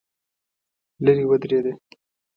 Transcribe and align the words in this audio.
لرې 1.03 1.25
ودرېده. 1.29 1.71